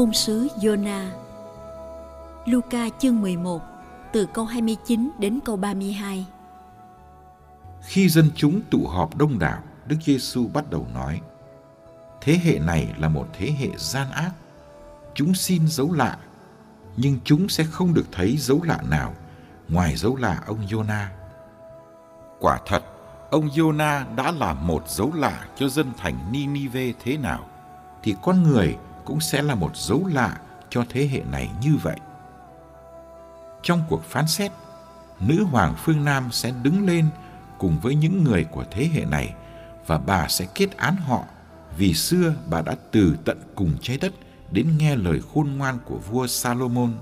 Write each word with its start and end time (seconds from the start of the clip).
Ngôn 0.00 0.12
sứ 0.12 0.48
Jonah 0.60 1.06
Luca 2.46 2.88
chương 2.98 3.20
11 3.20 3.62
từ 4.12 4.26
câu 4.34 4.44
29 4.44 5.10
đến 5.18 5.38
câu 5.44 5.56
32 5.56 6.26
Khi 7.82 8.08
dân 8.08 8.30
chúng 8.36 8.60
tụ 8.70 8.86
họp 8.86 9.16
đông 9.16 9.38
đảo, 9.38 9.62
Đức 9.86 9.96
Giêsu 10.04 10.48
bắt 10.54 10.70
đầu 10.70 10.86
nói: 10.94 11.20
Thế 12.20 12.40
hệ 12.44 12.58
này 12.58 12.94
là 12.98 13.08
một 13.08 13.26
thế 13.32 13.52
hệ 13.58 13.68
gian 13.76 14.10
ác. 14.10 14.30
Chúng 15.14 15.34
xin 15.34 15.68
dấu 15.68 15.92
lạ, 15.92 16.18
nhưng 16.96 17.18
chúng 17.24 17.48
sẽ 17.48 17.64
không 17.64 17.94
được 17.94 18.06
thấy 18.12 18.36
dấu 18.36 18.62
lạ 18.62 18.78
nào 18.90 19.14
ngoài 19.68 19.96
dấu 19.96 20.16
lạ 20.16 20.42
ông 20.46 20.66
Jonah. 20.66 21.06
Quả 22.38 22.58
thật, 22.66 22.82
ông 23.30 23.48
Jonah 23.48 24.14
đã 24.14 24.32
làm 24.32 24.66
một 24.66 24.88
dấu 24.88 25.12
lạ 25.14 25.46
cho 25.56 25.68
dân 25.68 25.92
thành 25.96 26.32
Ninive 26.32 26.92
thế 27.04 27.16
nào, 27.16 27.46
thì 28.02 28.14
con 28.22 28.42
người 28.42 28.76
cũng 29.04 29.20
sẽ 29.20 29.42
là 29.42 29.54
một 29.54 29.76
dấu 29.76 30.06
lạ 30.06 30.40
cho 30.70 30.84
thế 30.88 31.08
hệ 31.08 31.20
này 31.30 31.50
như 31.62 31.76
vậy. 31.82 31.96
Trong 33.62 33.82
cuộc 33.88 34.04
phán 34.04 34.26
xét, 34.26 34.52
nữ 35.20 35.44
hoàng 35.44 35.74
phương 35.78 36.04
Nam 36.04 36.28
sẽ 36.32 36.52
đứng 36.62 36.86
lên 36.86 37.08
cùng 37.58 37.78
với 37.82 37.94
những 37.94 38.24
người 38.24 38.44
của 38.44 38.64
thế 38.70 38.88
hệ 38.94 39.04
này 39.04 39.34
và 39.86 39.98
bà 39.98 40.28
sẽ 40.28 40.46
kết 40.54 40.76
án 40.76 40.96
họ 40.96 41.24
vì 41.76 41.94
xưa 41.94 42.34
bà 42.50 42.62
đã 42.62 42.76
từ 42.90 43.16
tận 43.24 43.38
cùng 43.54 43.72
trái 43.80 43.96
đất 43.96 44.12
đến 44.50 44.78
nghe 44.78 44.96
lời 44.96 45.20
khôn 45.34 45.56
ngoan 45.56 45.78
của 45.84 45.98
vua 45.98 46.26
Salomon. 46.26 46.92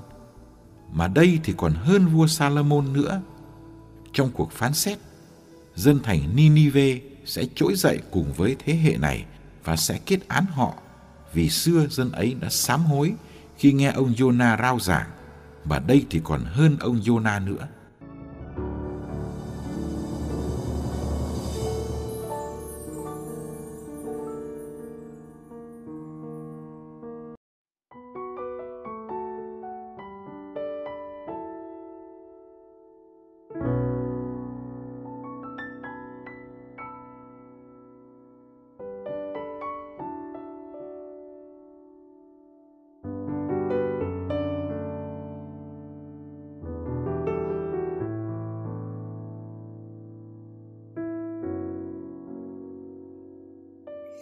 Mà 0.92 1.08
đây 1.08 1.40
thì 1.44 1.54
còn 1.56 1.72
hơn 1.72 2.06
vua 2.06 2.26
Salomon 2.26 2.92
nữa. 2.92 3.20
Trong 4.12 4.30
cuộc 4.30 4.52
phán 4.52 4.74
xét, 4.74 4.98
dân 5.74 6.00
thành 6.02 6.36
Ninive 6.36 7.00
sẽ 7.24 7.44
trỗi 7.54 7.74
dậy 7.76 8.00
cùng 8.10 8.32
với 8.32 8.56
thế 8.58 8.74
hệ 8.74 8.96
này 8.96 9.24
và 9.64 9.76
sẽ 9.76 9.98
kết 10.06 10.28
án 10.28 10.44
họ 10.46 10.74
vì 11.38 11.50
xưa 11.50 11.86
dân 11.90 12.12
ấy 12.12 12.36
đã 12.40 12.48
sám 12.50 12.84
hối 12.84 13.14
khi 13.56 13.72
nghe 13.72 13.90
ông 13.90 14.12
Jonah 14.12 14.58
rao 14.62 14.78
giảng, 14.80 15.10
và 15.64 15.78
đây 15.78 16.06
thì 16.10 16.20
còn 16.24 16.44
hơn 16.44 16.76
ông 16.80 17.00
Jonah 17.00 17.44
nữa. 17.44 17.68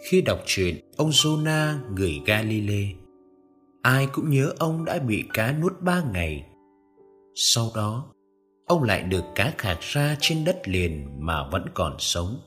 Khi 0.09 0.21
đọc 0.21 0.39
truyện 0.45 0.79
ông 0.97 1.09
Jonah 1.09 1.93
người 1.93 2.21
Galilee, 2.25 2.87
ai 3.81 4.07
cũng 4.13 4.29
nhớ 4.29 4.53
ông 4.59 4.85
đã 4.85 4.99
bị 4.99 5.23
cá 5.33 5.51
nuốt 5.51 5.81
ba 5.81 6.03
ngày. 6.13 6.45
Sau 7.35 7.65
đó, 7.75 8.05
ông 8.65 8.83
lại 8.83 9.03
được 9.03 9.23
cá 9.35 9.53
khạc 9.57 9.77
ra 9.81 10.15
trên 10.19 10.45
đất 10.45 10.67
liền 10.67 11.25
mà 11.25 11.49
vẫn 11.51 11.65
còn 11.73 11.95
sống. 11.99 12.39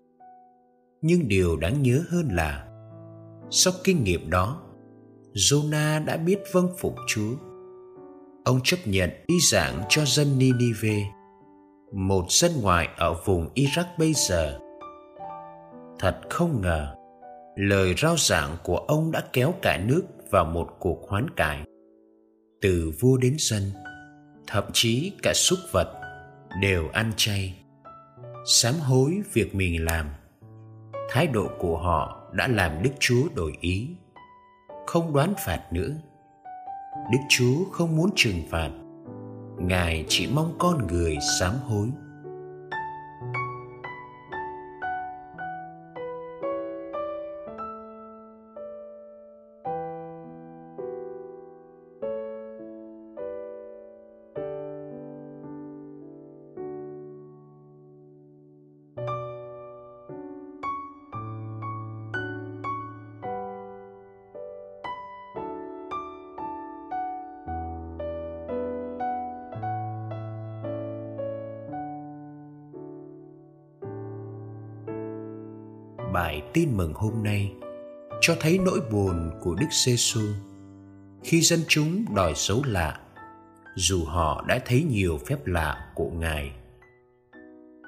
Nhưng 1.02 1.28
điều 1.28 1.56
đáng 1.56 1.82
nhớ 1.82 2.02
hơn 2.10 2.28
là, 2.32 2.68
sau 3.50 3.72
kinh 3.84 4.04
nghiệm 4.04 4.30
đó, 4.30 4.62
Jonah 5.34 6.04
đã 6.04 6.16
biết 6.16 6.38
vâng 6.52 6.68
phục 6.78 6.94
Chúa. 7.06 7.34
Ông 8.44 8.60
chấp 8.64 8.78
nhận 8.84 9.10
đi 9.28 9.34
giảng 9.50 9.82
cho 9.88 10.04
dân 10.04 10.38
Ninive, 10.38 11.10
một 11.92 12.24
dân 12.28 12.52
ngoại 12.62 12.88
ở 12.96 13.14
vùng 13.24 13.48
Iraq 13.54 13.84
bây 13.98 14.12
giờ. 14.14 14.58
Thật 15.98 16.20
không 16.30 16.60
ngờ, 16.60 16.94
lời 17.60 17.94
rao 17.98 18.16
giảng 18.16 18.56
của 18.62 18.76
ông 18.76 19.12
đã 19.12 19.22
kéo 19.32 19.54
cả 19.62 19.80
nước 19.84 20.02
vào 20.30 20.44
một 20.44 20.76
cuộc 20.78 21.08
hoán 21.08 21.30
cải. 21.30 21.64
Từ 22.60 22.92
vua 23.00 23.16
đến 23.16 23.36
dân, 23.38 23.62
thậm 24.46 24.64
chí 24.72 25.12
cả 25.22 25.32
súc 25.34 25.58
vật 25.72 25.92
đều 26.60 26.88
ăn 26.92 27.12
chay. 27.16 27.58
Sám 28.46 28.74
hối 28.74 29.22
việc 29.32 29.54
mình 29.54 29.84
làm, 29.84 30.06
thái 31.10 31.26
độ 31.26 31.48
của 31.58 31.78
họ 31.78 32.30
đã 32.32 32.48
làm 32.48 32.82
đức 32.82 32.90
chúa 32.98 33.22
đổi 33.34 33.52
ý. 33.60 33.88
Không 34.86 35.12
đoán 35.12 35.34
phạt 35.46 35.72
nữa. 35.72 35.90
Đức 37.12 37.18
chúa 37.28 37.64
không 37.72 37.96
muốn 37.96 38.10
trừng 38.16 38.42
phạt. 38.50 38.70
Ngài 39.58 40.04
chỉ 40.08 40.28
mong 40.34 40.54
con 40.58 40.86
người 40.86 41.16
sám 41.40 41.54
hối. 41.64 41.88
Bài 76.12 76.42
tin 76.52 76.76
mừng 76.76 76.92
hôm 76.94 77.22
nay 77.22 77.52
cho 78.20 78.36
thấy 78.40 78.58
nỗi 78.58 78.80
buồn 78.90 79.30
của 79.40 79.54
Đức 79.54 79.66
Giêsu 79.84 80.20
khi 81.24 81.40
dân 81.40 81.60
chúng 81.68 82.14
đòi 82.14 82.32
dấu 82.36 82.62
lạ 82.66 83.00
dù 83.76 84.04
họ 84.04 84.44
đã 84.48 84.60
thấy 84.66 84.82
nhiều 84.82 85.18
phép 85.26 85.46
lạ 85.46 85.92
của 85.94 86.10
Ngài. 86.10 86.52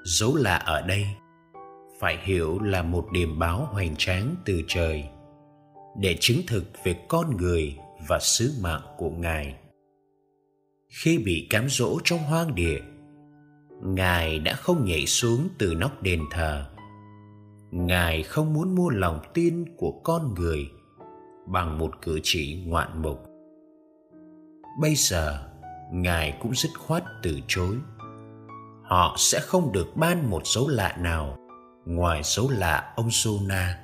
Dấu 0.04 0.36
lạ 0.36 0.56
ở 0.56 0.82
đây 0.82 1.06
phải 2.00 2.18
hiểu 2.22 2.58
là 2.58 2.82
một 2.82 3.08
điềm 3.12 3.38
báo 3.38 3.68
hoành 3.72 3.96
tráng 3.98 4.34
từ 4.44 4.62
trời 4.68 5.04
để 6.00 6.16
chứng 6.20 6.40
thực 6.46 6.64
về 6.84 6.94
con 7.08 7.36
người 7.36 7.76
và 8.08 8.18
sứ 8.18 8.52
mạng 8.62 8.82
của 8.98 9.10
Ngài. 9.10 9.54
Khi 10.88 11.18
bị 11.18 11.46
cám 11.50 11.68
dỗ 11.68 11.98
trong 12.04 12.18
hoang 12.18 12.54
địa, 12.54 12.80
Ngài 13.82 14.38
đã 14.38 14.54
không 14.54 14.84
nhảy 14.84 15.06
xuống 15.06 15.48
từ 15.58 15.74
nóc 15.74 16.02
đền 16.02 16.20
thờ 16.30 16.71
ngài 17.72 18.22
không 18.22 18.52
muốn 18.52 18.74
mua 18.74 18.90
lòng 18.90 19.20
tin 19.34 19.64
của 19.76 20.00
con 20.04 20.34
người 20.34 20.70
bằng 21.46 21.78
một 21.78 22.02
cử 22.02 22.20
chỉ 22.22 22.64
ngoạn 22.66 23.02
mục 23.02 23.28
bây 24.80 24.94
giờ, 24.94 25.38
ngài 25.92 26.38
cũng 26.40 26.54
dứt 26.54 26.70
khoát 26.78 27.02
từ 27.22 27.40
chối 27.48 27.76
họ 28.82 29.14
sẽ 29.18 29.40
không 29.40 29.72
được 29.72 29.96
ban 29.96 30.30
một 30.30 30.46
dấu 30.46 30.68
lạ 30.68 30.96
nào 31.00 31.38
ngoài 31.84 32.20
dấu 32.24 32.50
lạ 32.50 32.92
ông 32.96 33.10
Sona. 33.10 33.78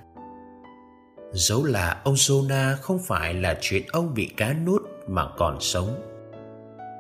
Dấu 1.33 1.65
lạ 1.65 2.01
ông 2.05 2.15
Jonah 2.15 2.77
không 2.77 2.99
phải 2.99 3.35
là 3.35 3.59
chuyện 3.61 3.83
ông 3.93 4.15
bị 4.15 4.31
cá 4.37 4.53
nuốt 4.53 4.83
mà 5.07 5.29
còn 5.37 5.61
sống. 5.61 6.03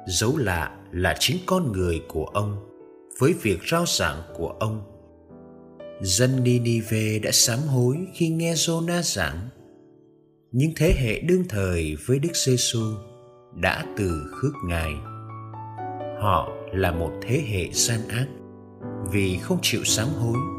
Dấu 0.07 0.37
lạ 0.37 0.77
là 0.93 1.17
chính 1.19 1.37
con 1.47 1.73
người 1.73 2.03
của 2.09 2.25
ông 2.25 2.57
với 3.21 3.35
việc 3.43 3.59
rao 3.71 3.85
giảng 3.87 4.23
của 4.37 4.49
ông. 4.61 4.98
Dân 6.01 6.45
Ninive 6.45 7.19
đã 7.19 7.31
sám 7.33 7.59
hối 7.59 7.97
khi 8.15 8.29
nghe 8.29 8.55
Jonah 8.55 9.03
giảng. 9.03 9.49
Những 10.53 10.73
thế 10.77 10.95
hệ 10.99 11.21
đương 11.21 11.45
thời 11.49 11.97
với 12.07 12.19
Đức 12.19 12.37
Giêsu 12.47 12.81
đã 13.55 13.85
từ 13.97 14.23
khước 14.33 14.53
Ngài. 14.65 14.93
Họ 16.21 16.49
là 16.73 16.93
một 16.93 17.11
thế 17.23 17.43
hệ 17.49 17.69
gian 17.73 18.09
ác 18.09 18.27
vì 19.13 19.39
không 19.43 19.59
chịu 19.63 19.85
sám 19.85 20.09
hối 20.09 20.58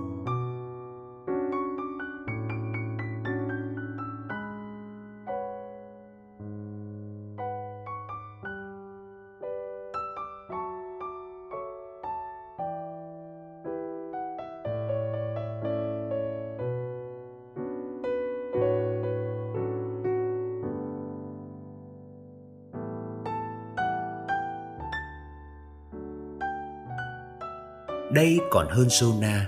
đây 28.12 28.40
còn 28.50 28.68
hơn 28.70 28.88
Jonah, 28.88 29.42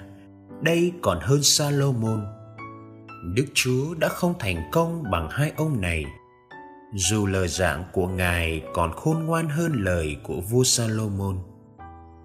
đây 0.62 0.92
còn 1.02 1.20
hơn 1.22 1.44
Salomon. 1.44 2.26
Đức 3.36 3.46
Chúa 3.54 3.94
đã 3.94 4.10
không 4.10 4.34
thành 4.40 4.70
công 4.72 5.04
bằng 5.12 5.28
hai 5.32 5.52
ông 5.58 5.82
này. 5.82 6.06
Dù 6.94 7.26
lời 7.26 7.48
giảng 7.48 7.84
của 7.94 8.08
Ngài 8.08 8.62
còn 8.74 8.92
khôn 8.94 9.26
ngoan 9.26 9.50
hơn 9.50 9.74
lời 9.74 10.18
của 10.24 10.42
vua 10.42 10.64
Salomon 10.64 11.38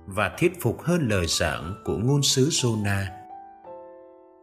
và 0.06 0.36
thuyết 0.38 0.52
phục 0.60 0.82
hơn 0.82 1.08
lời 1.08 1.26
giảng 1.28 1.74
của 1.84 1.96
ngôn 1.96 2.22
sứ 2.22 2.48
Jonah. 2.48 3.04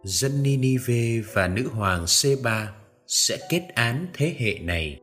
Dân 0.04 0.44
Ninive 0.44 1.22
và 1.34 1.48
nữ 1.48 1.70
hoàng 1.74 2.08
Seba 2.08 2.74
sẽ 3.08 3.38
kết 3.50 3.68
án 3.76 4.08
thế 4.14 4.36
hệ 4.40 4.60
này 4.60 5.00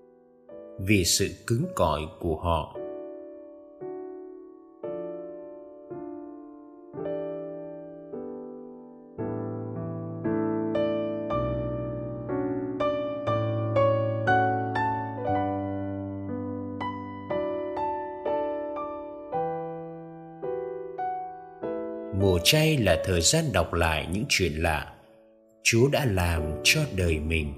vì 0.80 1.04
sự 1.04 1.30
cứng 1.46 1.66
cỏi 1.76 2.00
của 2.20 2.36
họ 2.36 2.79
mùa 22.20 22.38
chay 22.44 22.76
là 22.76 23.02
thời 23.04 23.20
gian 23.20 23.44
đọc 23.52 23.72
lại 23.72 24.08
những 24.12 24.24
chuyện 24.28 24.52
lạ. 24.62 24.92
Chúa 25.62 25.88
đã 25.88 26.04
làm 26.04 26.42
cho 26.64 26.80
đời 26.96 27.18
mình. 27.18 27.52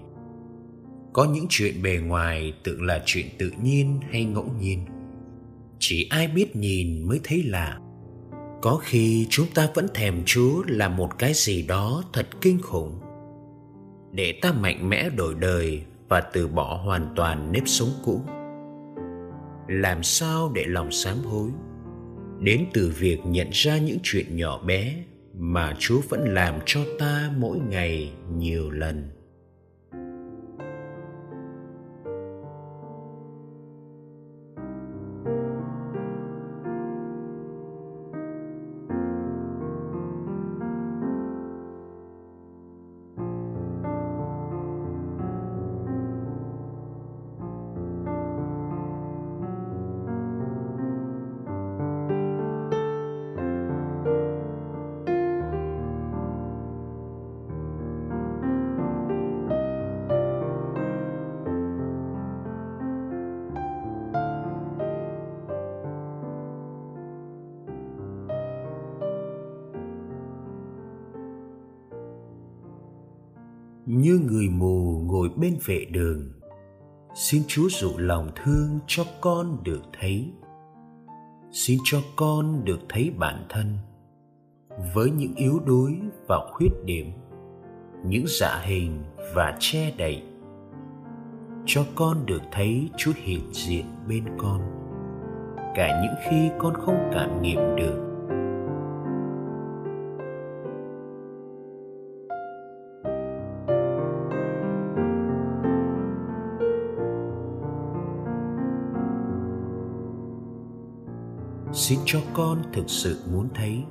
Có 1.13 1.25
những 1.25 1.47
chuyện 1.49 1.83
bề 1.83 1.97
ngoài 1.97 2.53
tưởng 2.65 2.83
là 2.83 3.03
chuyện 3.07 3.27
tự 3.39 3.51
nhiên 3.63 4.01
hay 4.11 4.25
ngẫu 4.25 4.47
nhiên. 4.61 4.85
Chỉ 5.79 6.07
ai 6.11 6.29
biết 6.29 6.57
nhìn 6.57 7.09
mới 7.09 7.21
thấy 7.25 7.43
lạ. 7.43 7.79
Có 8.63 8.81
khi 8.83 9.27
chúng 9.31 9.47
ta 9.55 9.69
vẫn 9.75 9.87
thèm 9.95 10.23
chúa 10.27 10.63
là 10.67 10.89
một 10.89 11.19
cái 11.19 11.33
gì 11.35 11.63
đó 11.63 12.05
thật 12.13 12.27
kinh 12.41 12.63
khủng. 12.63 13.01
Để 14.13 14.39
ta 14.43 14.53
mạnh 14.53 14.89
mẽ 14.89 15.11
đổi 15.11 15.35
đời 15.35 15.83
và 16.09 16.21
từ 16.21 16.49
bỏ 16.49 16.83
hoàn 16.85 17.13
toàn 17.17 17.53
nếp 17.53 17.63
sống 17.67 17.91
cũ. 18.05 18.21
Làm 19.69 20.03
sao 20.03 20.53
để 20.55 20.65
lòng 20.67 20.91
sám 20.91 21.17
hối? 21.19 21.51
Đến 22.43 22.65
từ 22.73 22.93
việc 22.99 23.19
nhận 23.25 23.49
ra 23.53 23.79
những 23.79 23.99
chuyện 24.03 24.37
nhỏ 24.37 24.63
bé 24.67 24.95
mà 25.39 25.77
chúa 25.79 26.01
vẫn 26.09 26.35
làm 26.35 26.59
cho 26.67 26.81
ta 26.99 27.31
mỗi 27.39 27.59
ngày 27.59 28.13
nhiều 28.37 28.71
lần. 28.71 29.09
Như 74.03 74.21
người 74.31 74.49
mù 74.49 75.01
ngồi 75.05 75.29
bên 75.37 75.59
vệ 75.67 75.85
đường. 75.85 76.33
Xin 77.15 77.43
chúa 77.47 77.69
dụ 77.71 77.91
lòng 77.99 78.31
thương 78.37 78.79
cho 78.87 79.05
con 79.21 79.59
được 79.65 79.83
thấy. 80.01 80.33
Xin 81.53 81.79
cho 81.85 81.99
con 82.17 82.65
được 82.65 82.79
thấy 82.89 83.13
bản 83.19 83.47
thân 83.49 83.67
với 84.95 85.11
những 85.11 85.35
yếu 85.35 85.61
đuối 85.67 86.01
và 86.27 86.37
khuyết 86.53 86.71
điểm, 86.85 87.13
những 88.05 88.25
dạ 88.41 88.63
hình 88.65 89.03
và 89.35 89.57
che 89.59 89.93
đậy. 89.97 90.23
Cho 91.67 91.85
con 91.95 92.27
được 92.27 92.43
thấy 92.53 92.89
chúa 92.97 93.13
hiện 93.17 93.51
diện 93.53 93.87
bên 94.09 94.25
con, 94.39 94.61
cả 95.75 96.03
những 96.03 96.15
khi 96.31 96.51
con 96.59 96.75
không 96.75 97.11
cảm 97.13 97.43
nghiệm 97.43 97.77
được. 97.77 98.12
Xin 111.83 111.99
cho 112.05 112.21
con 112.35 112.63
thực 112.73 112.85
sự 112.87 113.17
muốn 113.33 113.49
thấy, 113.55 113.85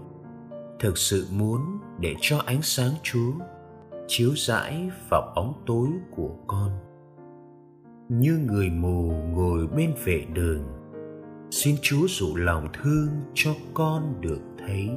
thực 0.80 0.98
sự 0.98 1.28
muốn 1.32 1.62
để 2.00 2.16
cho 2.22 2.38
ánh 2.46 2.62
sáng 2.62 2.92
chúa 3.04 3.32
chiếu 4.08 4.32
rãi 4.36 4.90
vào 5.10 5.34
bóng 5.36 5.64
tối 5.66 5.88
của 6.16 6.36
con. 6.48 6.70
Như 8.10 8.38
người 8.38 8.70
mù 8.70 9.12
ngồi 9.12 9.68
bên 9.68 9.94
vệ 10.06 10.26
đường, 10.34 10.64
xin 11.50 11.76
chúa 11.82 12.08
dụ 12.08 12.36
lòng 12.36 12.68
thương 12.74 13.10
cho 13.34 13.52
con 13.74 14.22
được 14.22 14.42
thấy. 14.60 14.90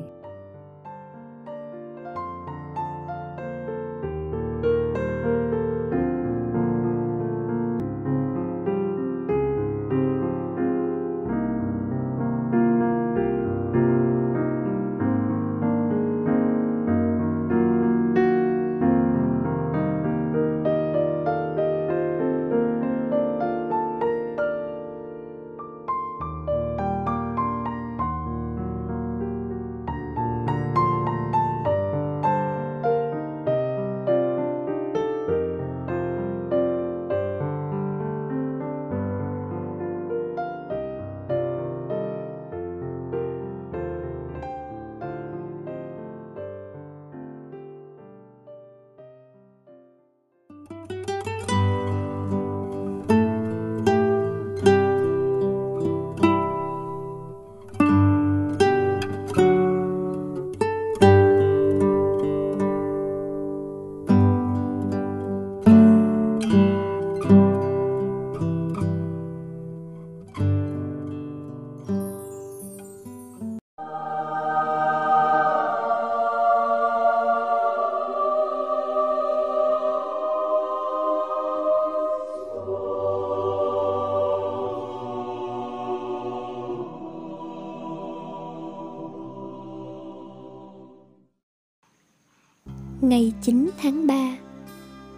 Ngày 93.14 93.32
9 93.42 93.70
tháng 93.82 94.06
3 94.06 94.36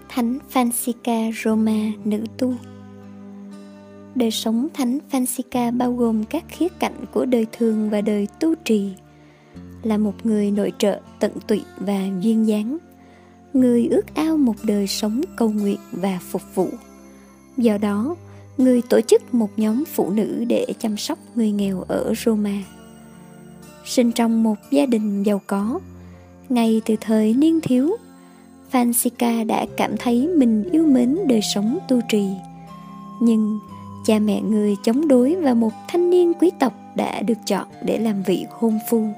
Thánh 0.08 0.38
Francisca 0.52 1.32
Roma 1.44 1.92
nữ 2.04 2.24
tu 2.38 2.54
Đời 4.14 4.30
sống 4.30 4.68
Thánh 4.74 4.98
Francisca 5.10 5.76
bao 5.76 5.92
gồm 5.92 6.24
các 6.24 6.44
khía 6.48 6.68
cạnh 6.68 7.04
của 7.12 7.24
đời 7.24 7.46
thường 7.52 7.90
và 7.90 8.00
đời 8.00 8.28
tu 8.40 8.54
trì 8.54 8.92
Là 9.82 9.98
một 9.98 10.26
người 10.26 10.50
nội 10.50 10.72
trợ 10.78 11.00
tận 11.20 11.32
tụy 11.46 11.62
và 11.78 12.00
duyên 12.20 12.46
dáng 12.46 12.78
Người 13.52 13.88
ước 13.90 14.14
ao 14.14 14.36
một 14.36 14.56
đời 14.62 14.86
sống 14.86 15.20
cầu 15.36 15.50
nguyện 15.50 15.78
và 15.92 16.18
phục 16.22 16.42
vụ 16.54 16.68
Do 17.56 17.78
đó, 17.78 18.16
người 18.58 18.82
tổ 18.82 19.00
chức 19.00 19.34
một 19.34 19.50
nhóm 19.56 19.84
phụ 19.84 20.10
nữ 20.10 20.44
để 20.48 20.66
chăm 20.78 20.96
sóc 20.96 21.18
người 21.34 21.50
nghèo 21.50 21.84
ở 21.88 22.14
Roma. 22.24 22.58
Sinh 23.84 24.12
trong 24.12 24.42
một 24.42 24.56
gia 24.70 24.86
đình 24.86 25.22
giàu 25.22 25.40
có, 25.46 25.80
ngay 26.48 26.80
từ 26.86 26.96
thời 27.00 27.34
niên 27.34 27.60
thiếu, 27.60 27.96
Francisca 28.72 29.46
đã 29.46 29.66
cảm 29.76 29.96
thấy 29.96 30.28
mình 30.28 30.64
yêu 30.72 30.86
mến 30.86 31.18
đời 31.26 31.40
sống 31.42 31.78
tu 31.88 32.00
trì. 32.08 32.28
Nhưng 33.20 33.58
cha 34.06 34.18
mẹ 34.18 34.40
người 34.40 34.76
chống 34.84 35.08
đối 35.08 35.34
và 35.34 35.54
một 35.54 35.72
thanh 35.88 36.10
niên 36.10 36.32
quý 36.34 36.50
tộc 36.58 36.72
đã 36.94 37.22
được 37.22 37.38
chọn 37.46 37.66
để 37.84 37.98
làm 37.98 38.22
vị 38.22 38.46
hôn 38.50 38.78
phu. 38.90 39.08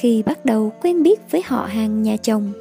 Khi 0.00 0.22
bắt 0.22 0.44
đầu 0.44 0.72
quen 0.82 1.02
biết 1.02 1.30
với 1.30 1.42
họ 1.46 1.66
hàng 1.66 2.02
nhà 2.02 2.16
chồng, 2.16 2.52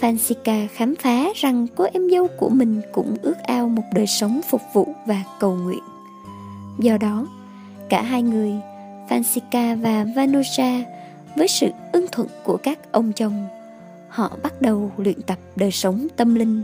Francisca 0.00 0.66
khám 0.74 0.94
phá 0.96 1.26
rằng 1.34 1.66
cô 1.74 1.86
em 1.92 2.10
dâu 2.10 2.28
của 2.38 2.48
mình 2.48 2.80
cũng 2.92 3.16
ước 3.22 3.38
ao 3.38 3.68
một 3.68 3.82
đời 3.94 4.06
sống 4.06 4.40
phục 4.50 4.60
vụ 4.72 4.94
và 5.06 5.22
cầu 5.40 5.54
nguyện. 5.54 5.82
Do 6.78 6.96
đó, 6.98 7.26
cả 7.88 8.02
hai 8.02 8.22
người, 8.22 8.52
Francisca 9.08 9.82
và 9.82 10.06
Vanusha, 10.16 10.80
với 11.36 11.48
sự 11.48 11.70
ưng 11.92 12.06
thuận 12.12 12.28
của 12.44 12.56
các 12.56 12.78
ông 12.92 13.12
chồng, 13.12 13.46
họ 14.08 14.30
bắt 14.42 14.62
đầu 14.62 14.90
luyện 14.96 15.22
tập 15.22 15.38
đời 15.56 15.70
sống 15.70 16.06
tâm 16.16 16.34
linh 16.34 16.62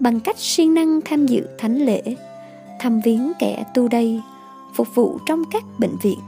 bằng 0.00 0.20
cách 0.20 0.38
siêng 0.38 0.74
năng 0.74 1.00
tham 1.04 1.26
dự 1.26 1.46
thánh 1.58 1.76
lễ, 1.76 2.02
thăm 2.80 3.00
viếng 3.00 3.32
kẻ 3.38 3.64
tu 3.74 3.88
đây, 3.88 4.20
phục 4.74 4.88
vụ 4.94 5.18
trong 5.26 5.42
các 5.50 5.64
bệnh 5.78 5.96
viện, 6.02 6.18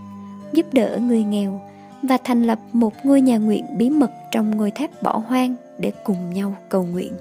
giúp 0.52 0.66
đỡ 0.72 0.98
người 1.02 1.22
nghèo 1.22 1.60
và 2.02 2.18
thành 2.24 2.42
lập 2.42 2.58
một 2.72 2.92
ngôi 3.04 3.20
nhà 3.20 3.38
nguyện 3.38 3.64
bí 3.78 3.90
mật 3.90 4.10
trong 4.30 4.56
ngôi 4.56 4.70
tháp 4.70 5.02
bỏ 5.02 5.22
hoang 5.26 5.54
để 5.78 5.92
cùng 6.04 6.34
nhau 6.34 6.56
cầu 6.68 6.84
nguyện. 6.84 7.12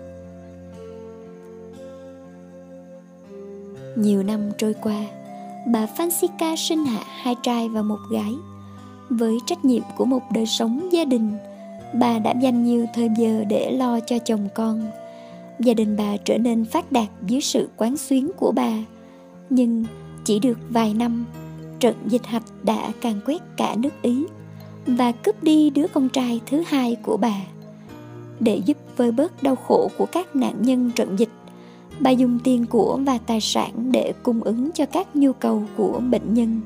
Nhiều 3.96 4.24
năm 4.24 4.52
trôi 4.58 4.74
qua, 4.74 5.06
bà 5.68 5.88
Francisca 5.98 6.56
sinh 6.56 6.86
hạ 6.86 7.04
hai 7.06 7.36
trai 7.44 7.70
và 7.70 7.82
một 7.82 8.00
gái. 8.12 8.34
Với 9.10 9.38
trách 9.46 9.66
nhiệm 9.66 9.84
của 9.98 10.06
một 10.06 10.22
đời 10.34 10.46
sống 10.46 10.89
gia 10.92 11.06
đình, 11.06 11.32
bà 11.94 12.20
đã 12.20 12.34
dành 12.42 12.63
nhiều 12.63 12.86
thời 12.94 13.10
giờ 13.18 13.44
để 13.50 13.72
lo 13.72 14.00
cho 14.00 14.18
chồng 14.20 14.48
con. 14.56 14.82
Gia 15.60 15.74
đình 15.74 15.96
bà 15.98 16.18
trở 16.18 16.38
nên 16.38 16.66
phát 16.66 16.92
đạt 16.92 17.08
dưới 17.28 17.42
sự 17.42 17.70
quán 17.78 17.98
xuyến 17.98 18.32
của 18.38 18.51
bà. 18.51 18.72
Nhưng 19.50 19.86
chỉ 20.25 20.39
được 20.39 20.58
vài 20.70 20.94
năm, 20.94 21.25
trận 21.80 21.96
dịch 22.06 22.25
hạch 22.25 22.44
đã 22.63 22.92
càn 23.01 23.20
quét 23.25 23.42
cả 23.58 23.75
nước 23.78 24.01
Ý 24.01 24.25
và 24.88 25.12
cướp 25.12 25.44
đi 25.44 25.70
đứa 25.70 25.88
con 25.94 26.10
trai 26.10 26.42
thứ 26.46 26.63
hai 26.68 26.96
của 26.96 27.18
bà. 27.18 27.36
Để 28.39 28.62
giúp 28.66 28.78
vơi 28.98 29.12
bớt 29.12 29.44
đau 29.44 29.56
khổ 29.56 29.89
của 29.98 30.06
các 30.06 30.36
nạn 30.36 30.56
nhân 30.62 30.92
trận 30.96 31.16
dịch, 31.20 31.30
bà 32.00 32.12
dùng 32.12 32.39
tiền 32.44 32.66
của 32.66 33.00
và 33.06 33.18
tài 33.18 33.42
sản 33.42 33.92
để 33.92 34.13
cung 34.24 34.44
ứng 34.44 34.72
cho 34.72 34.86
các 34.86 35.16
nhu 35.16 35.34
cầu 35.34 35.63
của 35.78 36.01
bệnh 36.12 36.34
nhân. 36.34 36.62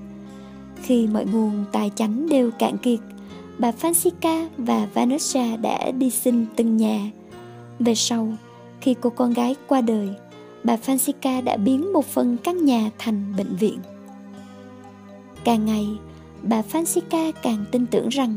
Khi 0.83 1.07
mọi 1.07 1.25
nguồn 1.25 1.65
tài 1.71 1.91
chánh 1.95 2.29
đều 2.29 2.51
cạn 2.51 2.77
kiệt, 2.77 2.99
bà 3.57 3.71
Francisca 3.81 4.47
và 4.57 4.87
Vanessa 4.93 5.55
đã 5.55 5.91
đi 5.91 6.09
xin 6.09 6.45
từng 6.55 6.77
nhà. 6.77 7.11
Về 7.79 7.95
sau, 7.95 8.33
khi 8.81 8.95
cô 9.01 9.09
con 9.09 9.33
gái 9.33 9.55
qua 9.67 9.81
đời, 9.81 10.09
bà 10.63 10.77
Francisca 10.85 11.43
đã 11.43 11.57
biến 11.57 11.93
một 11.93 12.05
phần 12.05 12.37
căn 12.43 12.65
nhà 12.65 12.89
thành 12.97 13.33
bệnh 13.37 13.55
viện. 13.55 13.79
Càng 15.43 15.65
ngày, 15.65 15.87
bà 16.41 16.61
Francisca 16.71 17.31
càng 17.43 17.65
tin 17.71 17.85
tưởng 17.85 18.09
rằng 18.09 18.35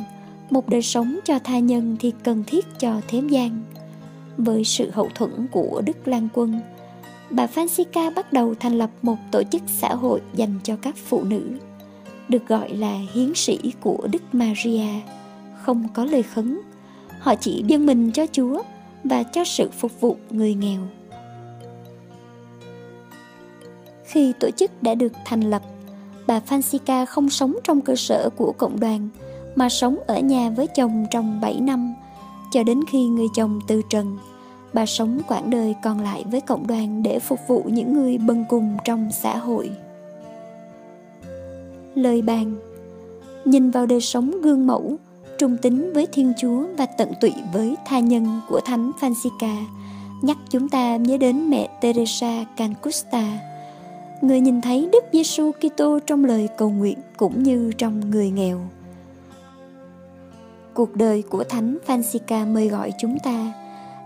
một 0.51 0.69
đời 0.69 0.83
sống 0.83 1.19
cho 1.25 1.39
tha 1.39 1.59
nhân 1.59 1.97
thì 2.01 2.13
cần 2.25 2.45
thiết 2.47 2.67
cho 2.79 3.01
thế 3.09 3.23
gian. 3.29 3.63
Với 4.37 4.65
sự 4.65 4.91
hậu 4.91 5.09
thuẫn 5.15 5.47
của 5.53 5.83
Đức 5.87 6.09
Lan 6.09 6.29
Quân, 6.35 6.61
bà 7.31 7.47
Francisca 7.47 8.15
bắt 8.15 8.33
đầu 8.33 8.55
thành 8.61 8.79
lập 8.79 8.91
một 9.03 9.17
tổ 9.31 9.43
chức 9.43 9.63
xã 9.67 9.95
hội 9.95 10.21
dành 10.35 10.55
cho 10.63 10.77
các 10.77 10.97
phụ 10.97 11.25
nữ, 11.25 11.43
được 12.29 12.49
gọi 12.49 12.77
là 12.77 12.99
hiến 13.13 13.35
sĩ 13.35 13.59
của 13.81 14.09
Đức 14.11 14.23
Maria, 14.33 15.01
không 15.63 15.89
có 15.95 16.05
lời 16.05 16.23
khấn. 16.23 16.61
Họ 17.21 17.35
chỉ 17.35 17.65
dâng 17.67 17.87
mình 17.87 18.11
cho 18.11 18.27
Chúa 18.33 18.63
và 19.05 19.23
cho 19.23 19.45
sự 19.45 19.71
phục 19.79 20.01
vụ 20.01 20.17
người 20.31 20.55
nghèo. 20.55 20.81
Khi 24.05 24.33
tổ 24.41 24.51
chức 24.51 24.83
đã 24.83 24.95
được 24.95 25.13
thành 25.25 25.41
lập, 25.41 25.63
bà 26.27 26.41
Francisca 26.49 27.07
không 27.07 27.31
sống 27.31 27.57
trong 27.65 27.81
cơ 27.81 27.97
sở 27.97 28.31
của 28.37 28.53
cộng 28.59 28.81
đoàn 28.81 29.09
mà 29.57 29.69
sống 29.69 29.99
ở 30.07 30.21
nhà 30.21 30.51
với 30.51 30.67
chồng 30.67 31.07
trong 31.11 31.41
7 31.41 31.61
năm 31.61 31.95
cho 32.53 32.63
đến 32.63 32.81
khi 32.91 33.07
người 33.07 33.27
chồng 33.35 33.61
từ 33.67 33.83
trần. 33.91 34.19
Bà 34.73 34.87
sống 34.87 35.21
quãng 35.29 35.51
đời 35.51 35.75
còn 35.83 36.01
lại 36.01 36.25
với 36.31 36.41
cộng 36.41 36.67
đoàn 36.67 37.03
để 37.03 37.19
phục 37.19 37.39
vụ 37.49 37.63
những 37.67 37.93
người 37.93 38.19
bần 38.19 38.45
cùng 38.49 38.77
trong 38.85 39.09
xã 39.13 39.37
hội. 39.37 39.71
Lời 41.97 42.23
bàn. 42.23 42.55
Nhìn 43.45 43.71
vào 43.71 43.87
đời 43.87 44.01
sống 44.01 44.41
gương 44.43 44.67
mẫu, 44.67 44.97
trung 45.39 45.57
tín 45.63 45.93
với 45.93 46.07
Thiên 46.07 46.33
Chúa 46.39 46.65
và 46.79 46.87
tận 46.87 47.13
tụy 47.21 47.33
với 47.53 47.77
tha 47.87 47.99
nhân 47.99 48.41
của 48.49 48.61
Thánh 48.61 48.93
Francisca, 49.01 49.57
nhắc 50.23 50.37
chúng 50.51 50.69
ta 50.69 50.97
nhớ 50.97 51.17
đến 51.17 51.51
mẹ 51.51 51.69
Teresa 51.81 52.45
Cancusta, 52.57 53.39
người 54.23 54.41
nhìn 54.41 54.61
thấy 54.61 54.89
Đức 54.93 55.05
Giêsu 55.13 55.53
Kitô 55.53 55.99
trong 56.07 56.25
lời 56.25 56.49
cầu 56.59 56.71
nguyện 56.71 56.99
cũng 57.17 57.43
như 57.43 57.73
trong 57.79 58.11
người 58.11 58.31
nghèo. 58.31 58.61
Cuộc 60.75 60.97
đời 60.97 61.23
của 61.23 61.45
Thánh 61.45 61.79
Francisca 61.87 62.53
mời 62.53 62.69
gọi 62.69 62.93
chúng 62.99 63.19
ta 63.19 63.53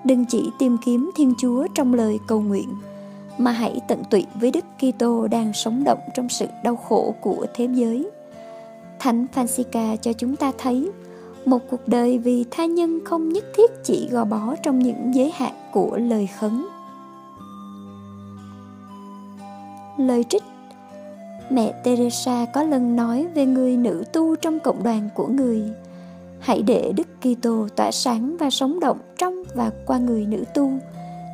đừng 0.04 0.24
chỉ 0.24 0.50
tìm 0.58 0.76
kiếm 0.84 1.10
Thiên 1.16 1.34
Chúa 1.38 1.66
trong 1.74 1.94
lời 1.94 2.18
cầu 2.26 2.40
nguyện, 2.40 2.68
mà 3.40 3.50
hãy 3.50 3.80
tận 3.88 4.02
tụy 4.10 4.26
với 4.34 4.50
Đức 4.50 4.64
Kitô 4.78 5.28
đang 5.28 5.52
sống 5.52 5.84
động 5.84 5.98
trong 6.14 6.28
sự 6.28 6.46
đau 6.64 6.76
khổ 6.76 7.14
của 7.20 7.46
thế 7.54 7.68
giới. 7.72 8.10
Thánh 8.98 9.26
Francisca 9.34 9.96
cho 9.96 10.12
chúng 10.12 10.36
ta 10.36 10.52
thấy, 10.58 10.90
một 11.44 11.58
cuộc 11.70 11.88
đời 11.88 12.18
vì 12.18 12.44
tha 12.50 12.66
nhân 12.66 13.00
không 13.04 13.28
nhất 13.28 13.44
thiết 13.56 13.70
chỉ 13.84 14.08
gò 14.10 14.24
bó 14.24 14.54
trong 14.62 14.78
những 14.78 15.14
giới 15.14 15.32
hạn 15.34 15.54
của 15.72 15.96
lời 15.96 16.28
khấn. 16.38 16.66
Lời 19.98 20.24
trích, 20.28 20.42
Mẹ 21.50 21.72
Teresa 21.84 22.46
có 22.54 22.62
lần 22.62 22.96
nói 22.96 23.26
về 23.34 23.46
người 23.46 23.76
nữ 23.76 24.04
tu 24.12 24.36
trong 24.36 24.60
cộng 24.60 24.82
đoàn 24.82 25.08
của 25.14 25.26
người– 25.26 25.62
Hãy 26.40 26.62
để 26.62 26.92
Đức 26.96 27.08
Kitô 27.20 27.68
tỏa 27.76 27.90
sáng 27.90 28.36
và 28.40 28.50
sống 28.50 28.80
động 28.80 28.98
trong 29.18 29.42
và 29.54 29.70
qua 29.86 29.98
người 29.98 30.26
nữ 30.26 30.44
tu 30.54 30.70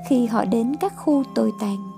khi 0.09 0.27
họ 0.27 0.45
đến 0.45 0.77
các 0.81 0.93
khu 0.97 1.23
tồi 1.35 1.53
tàn. 1.61 1.96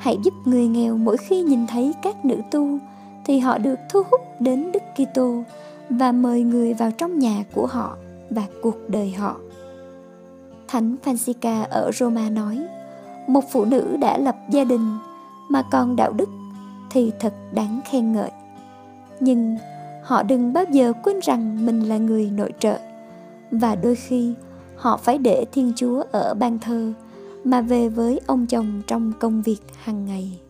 Hãy 0.00 0.18
giúp 0.22 0.34
người 0.44 0.66
nghèo 0.66 0.96
mỗi 0.96 1.16
khi 1.16 1.42
nhìn 1.42 1.66
thấy 1.66 1.94
các 2.02 2.24
nữ 2.24 2.36
tu 2.50 2.78
thì 3.24 3.38
họ 3.38 3.58
được 3.58 3.78
thu 3.90 4.02
hút 4.10 4.20
đến 4.40 4.72
Đức 4.72 4.82
Kitô 4.96 5.42
và 5.90 6.12
mời 6.12 6.42
người 6.42 6.74
vào 6.74 6.90
trong 6.90 7.18
nhà 7.18 7.44
của 7.54 7.66
họ 7.66 7.96
và 8.30 8.42
cuộc 8.62 8.76
đời 8.88 9.12
họ. 9.12 9.36
Thánh 10.68 10.96
Francisca 11.04 11.64
ở 11.70 11.90
Roma 11.94 12.30
nói, 12.30 12.66
một 13.26 13.44
phụ 13.52 13.64
nữ 13.64 13.96
đã 14.00 14.18
lập 14.18 14.36
gia 14.50 14.64
đình 14.64 14.98
mà 15.50 15.62
còn 15.72 15.96
đạo 15.96 16.12
đức 16.12 16.28
thì 16.90 17.12
thật 17.20 17.34
đáng 17.52 17.80
khen 17.90 18.12
ngợi. 18.12 18.30
Nhưng 19.20 19.56
họ 20.02 20.22
đừng 20.22 20.52
bao 20.52 20.64
giờ 20.70 20.92
quên 21.02 21.20
rằng 21.22 21.66
mình 21.66 21.88
là 21.88 21.96
người 21.96 22.30
nội 22.36 22.52
trợ 22.58 22.78
và 23.50 23.74
đôi 23.74 23.94
khi 23.94 24.34
họ 24.76 24.96
phải 24.96 25.18
để 25.18 25.44
thiên 25.52 25.72
chúa 25.76 26.02
ở 26.12 26.34
ban 26.34 26.58
thờ 26.58 26.92
mà 27.44 27.60
về 27.60 27.88
với 27.88 28.20
ông 28.26 28.46
chồng 28.46 28.82
trong 28.86 29.12
công 29.20 29.42
việc 29.42 29.60
hàng 29.82 30.04
ngày. 30.06 30.40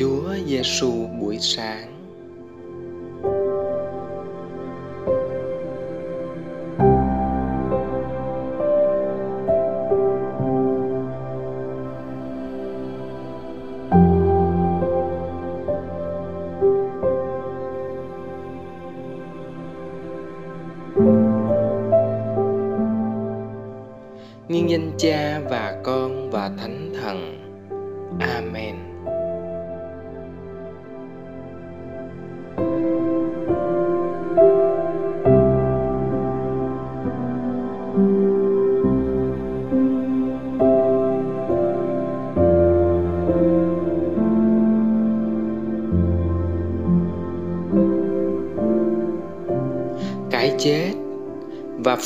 Chúa 0.00 0.34
Giêsu 0.46 1.06
buổi 1.20 1.38
sáng. 1.40 1.89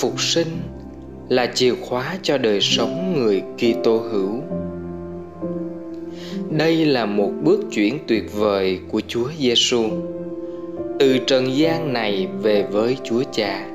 Phục 0.04 0.20
sinh 0.20 0.60
là 1.28 1.46
chìa 1.54 1.74
khóa 1.74 2.18
cho 2.22 2.38
đời 2.38 2.60
sống 2.60 3.14
người 3.16 3.42
Kitô 3.56 3.98
hữu. 3.98 4.42
Đây 6.50 6.86
là 6.86 7.06
một 7.06 7.30
bước 7.42 7.60
chuyển 7.72 7.98
tuyệt 8.08 8.24
vời 8.34 8.78
của 8.90 9.00
Chúa 9.08 9.28
Giêsu 9.38 9.84
từ 10.98 11.18
trần 11.26 11.56
gian 11.56 11.92
này 11.92 12.28
về 12.42 12.66
với 12.70 12.96
Chúa 13.04 13.22
Cha. 13.32 13.70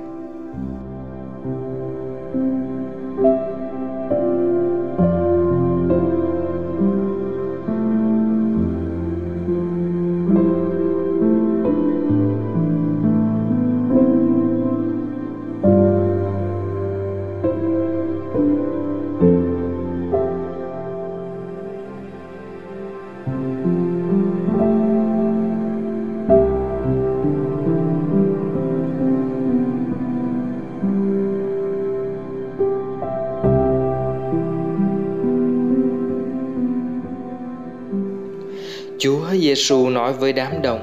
Giêsu 39.69 39.89
nói 39.89 40.13
với 40.13 40.34
đám 40.34 40.62
đông: 40.62 40.79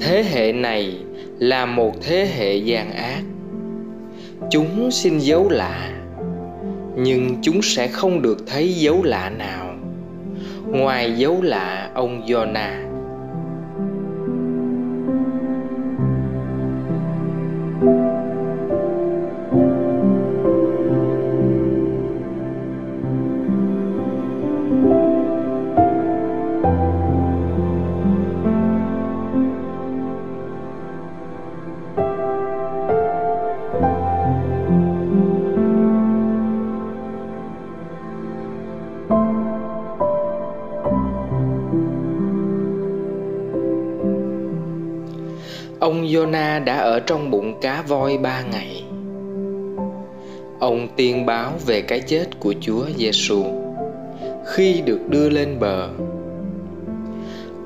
Thế 0.00 0.24
hệ 0.30 0.52
này 0.52 0.98
là 1.38 1.66
một 1.66 1.92
thế 2.02 2.26
hệ 2.36 2.56
gian 2.56 2.92
ác. 2.92 3.22
Chúng 4.50 4.90
xin 4.90 5.18
dấu 5.18 5.48
lạ, 5.48 5.90
nhưng 6.96 7.36
chúng 7.42 7.62
sẽ 7.62 7.88
không 7.88 8.22
được 8.22 8.38
thấy 8.46 8.74
dấu 8.74 9.02
lạ 9.02 9.30
nào 9.30 9.74
ngoài 10.70 11.12
dấu 11.12 11.42
lạ 11.42 11.90
ông 11.94 12.26
Jonah. 12.26 12.83
Ông 46.34 46.40
Jonah 46.40 46.64
đã 46.64 46.78
ở 46.78 47.00
trong 47.00 47.30
bụng 47.30 47.60
cá 47.60 47.82
voi 47.82 48.18
ba 48.18 48.42
ngày. 48.42 48.84
Ông 50.60 50.88
tiên 50.96 51.26
báo 51.26 51.52
về 51.66 51.82
cái 51.82 52.00
chết 52.00 52.40
của 52.40 52.54
Chúa 52.60 52.86
Giêsu 52.96 53.44
khi 54.46 54.80
được 54.86 55.00
đưa 55.08 55.28
lên 55.28 55.60
bờ. 55.60 55.88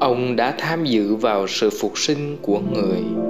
Ông 0.00 0.37
đã 0.37 0.54
tham 0.59 0.85
dự 0.85 1.14
vào 1.14 1.46
sự 1.46 1.70
phục 1.81 1.98
sinh 1.98 2.37
của 2.42 2.61
người. 2.72 3.28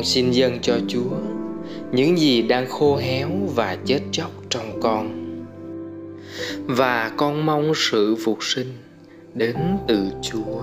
Con 0.00 0.04
xin 0.04 0.30
dâng 0.30 0.58
cho 0.62 0.78
Chúa 0.88 1.16
những 1.92 2.18
gì 2.18 2.42
đang 2.42 2.68
khô 2.68 2.96
héo 2.96 3.28
và 3.54 3.76
chết 3.84 4.00
chóc 4.12 4.30
trong 4.48 4.80
con. 4.82 5.26
Và 6.66 7.12
con 7.16 7.46
mong 7.46 7.72
sự 7.76 8.16
phục 8.24 8.44
sinh 8.44 8.72
đến 9.34 9.56
từ 9.88 10.06
Chúa. 10.22 10.62